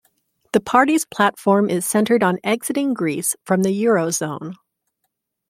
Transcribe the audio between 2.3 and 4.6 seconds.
exiting Greece from the eurozone.